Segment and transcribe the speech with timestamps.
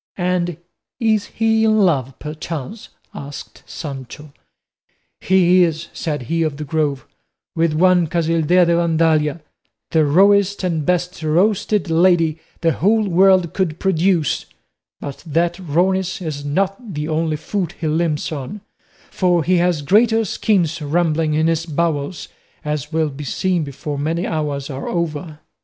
[0.17, 0.57] "And
[0.99, 4.33] is he in love perchance?" asked Sancho.
[5.19, 7.05] "He is," said of the Grove,
[7.55, 9.41] "with one Casildea de Vandalia,
[9.91, 14.47] the rawest and best roasted lady the whole world could produce;
[14.99, 18.61] but that rawness is not the only foot he limps on,
[19.11, 22.27] for he has greater schemes rumbling in his bowels,
[22.65, 25.37] as will be seen before many hours are over."